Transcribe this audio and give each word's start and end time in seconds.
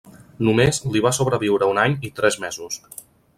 Només 0.45 0.79
li 0.95 1.03
va 1.07 1.11
sobreviure 1.17 1.67
un 1.75 1.83
any 1.83 1.97
i 2.11 2.11
tres 2.21 2.39
mesos. 2.47 2.81